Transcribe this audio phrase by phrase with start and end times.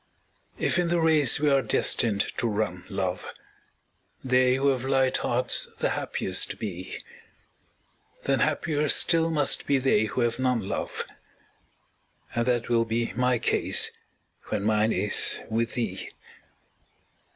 [0.57, 3.23] If in the race we are destined to run, love,
[4.23, 7.03] They who have light hearts the happiest be,
[8.23, 11.05] Then happier still must be they who have none, love.
[12.33, 13.91] And that will be my case
[14.45, 16.09] when mine is with thee.